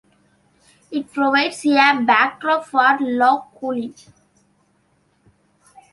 [0.89, 3.93] It provides a backdrop for Lough Coolin.